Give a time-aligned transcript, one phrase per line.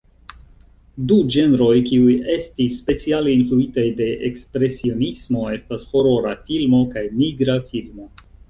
[1.11, 8.13] Du ĝenroj kiuj estis speciale influitaj de Ekspresionismo estas horora filmo kaj nigra filmo.